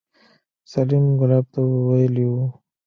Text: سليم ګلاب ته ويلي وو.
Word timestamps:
سليم 0.71 1.05
ګلاب 1.19 1.45
ته 1.53 1.59
ويلي 1.87 2.25
وو. 2.31 2.45